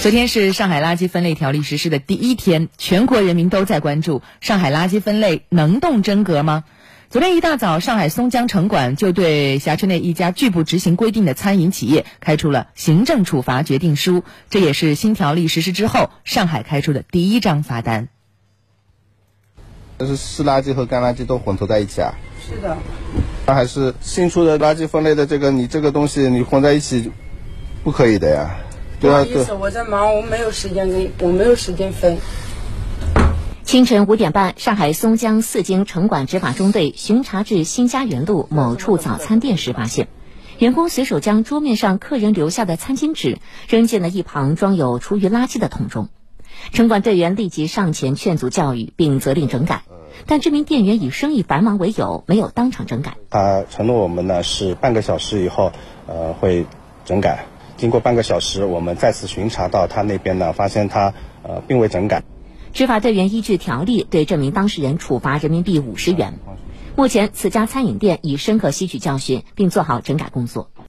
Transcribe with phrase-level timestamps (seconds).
[0.00, 6.62] 昨天是上海垃圾分类条例实施的第一天，全国人民都在关注上海垃圾分类能动真格吗？
[7.10, 18.08] 昨天一大早，上海松江城管就对辖区内一家拒不执行规定的餐饮企业开出了行政处罚决定书，这也是新条例实施之后上海开出的第一张罚单。
[19.98, 22.14] 这是湿垃圾和干垃圾都混合在一起啊？
[22.48, 22.76] 是的。
[23.48, 27.10] 那还是新出的垃圾分类的这个，你这个东西你混在一起，
[27.82, 28.48] 不可以的呀。
[29.00, 32.18] 不好意思，我在忙，我没有时间给，我没有时间分。
[33.62, 40.08] 清晨五点半，上海松江四经城管执法中队巡查至新家园路某处早餐店时，发现
[40.58, 46.08] 员工随手将桌面上客人留下的餐巾纸扔进了一旁装有厨余垃圾的桶中。
[46.72, 49.82] 城管队员立即上前劝阻教育，并责令整改，
[50.26, 53.16] 但这名店员以生意繁忙为由，没有当场整改。
[53.30, 55.70] 他承诺我们呢是半个小时以后，
[56.08, 56.66] 呃会
[57.04, 57.44] 整改。
[57.78, 61.14] 经过半个小时，我们再次巡查到他那边呢，发现他
[61.44, 62.24] 呃并未整改。
[62.72, 66.34] 执法队员依据条例对这名当事人处罚人民币五十元。
[66.96, 70.70] 目前，此家餐饮店已深刻吸取教训，并做好整改工作。